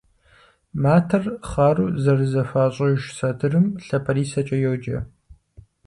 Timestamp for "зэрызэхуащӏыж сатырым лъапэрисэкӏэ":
2.03-4.57